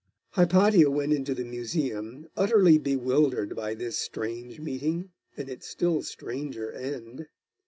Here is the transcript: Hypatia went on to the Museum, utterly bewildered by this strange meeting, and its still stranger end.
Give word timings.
Hypatia 0.31 0.89
went 0.89 1.15
on 1.15 1.25
to 1.25 1.35
the 1.35 1.43
Museum, 1.45 2.25
utterly 2.35 2.79
bewildered 2.79 3.55
by 3.55 3.75
this 3.75 3.99
strange 3.99 4.59
meeting, 4.59 5.11
and 5.37 5.47
its 5.47 5.67
still 5.67 6.01
stranger 6.01 6.71
end. 6.71 7.27